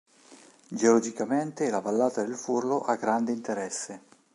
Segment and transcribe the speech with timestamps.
[0.69, 4.01] Geologicamente la vallata del Furlo ha grande interesse.